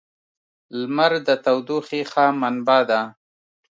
[0.79, 3.01] •لمر د تودوخې ښه منبع ده.